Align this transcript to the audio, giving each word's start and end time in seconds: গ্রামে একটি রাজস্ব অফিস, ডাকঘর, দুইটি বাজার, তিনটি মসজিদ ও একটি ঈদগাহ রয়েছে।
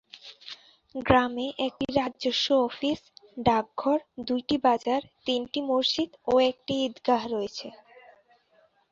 গ্রামে 0.95 1.47
একটি 1.67 1.85
রাজস্ব 1.97 2.47
অফিস, 2.67 2.99
ডাকঘর, 3.39 3.97
দুইটি 4.27 4.55
বাজার, 4.65 5.01
তিনটি 5.25 5.59
মসজিদ 5.71 6.09
ও 6.27 6.33
একটি 6.49 6.73
ঈদগাহ 6.85 7.21
রয়েছে। 7.27 7.67